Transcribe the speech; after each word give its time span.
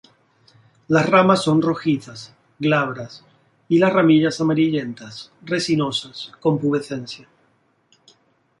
Las 0.87 1.07
ramas 1.11 1.43
son 1.43 1.61
rojizas, 1.61 2.33
glabras, 2.57 3.23
y 3.69 3.77
las 3.77 3.93
ramillas 3.93 4.41
amarillentas, 4.41 5.31
resinosas, 5.43 6.31
con 6.39 6.57
pubescencia. 6.57 7.27